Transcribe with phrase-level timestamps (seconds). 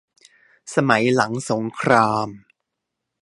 [0.75, 2.27] สมัยหลังสงคราม